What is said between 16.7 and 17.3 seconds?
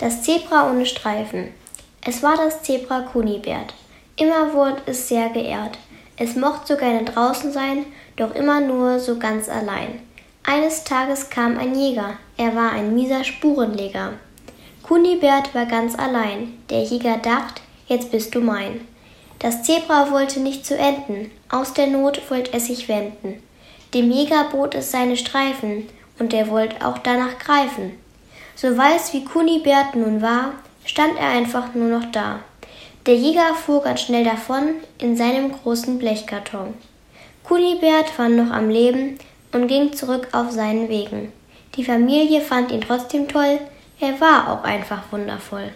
Der Jäger